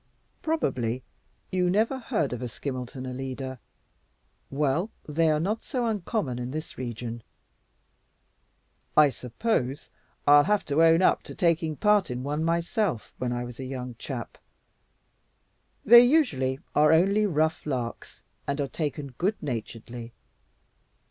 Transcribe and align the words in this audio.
Probably 0.41 1.03
you 1.51 1.69
never 1.69 1.99
heard 1.99 2.33
of 2.33 2.41
a 2.41 2.47
skimelton, 2.47 3.05
Alida. 3.05 3.59
Well, 4.49 4.89
they 5.07 5.29
are 5.29 5.39
not 5.39 5.61
so 5.61 5.85
uncommon 5.85 6.39
in 6.39 6.49
this 6.49 6.75
region. 6.75 7.21
I 8.97 9.11
suppose 9.11 9.91
I'll 10.25 10.45
have 10.45 10.65
to 10.65 10.83
own 10.83 11.03
up 11.03 11.21
to 11.25 11.35
taking 11.35 11.75
part 11.75 12.09
in 12.09 12.23
one 12.23 12.43
myself 12.43 13.13
when 13.19 13.31
I 13.31 13.43
was 13.43 13.59
a 13.59 13.63
young 13.63 13.93
chap. 13.99 14.39
They 15.85 16.01
usually 16.01 16.57
are 16.73 16.91
only 16.91 17.27
rough 17.27 17.67
larks 17.67 18.23
and 18.47 18.59
are 18.59 18.67
taken 18.67 19.09
good 19.19 19.35
naturedly. 19.39 20.13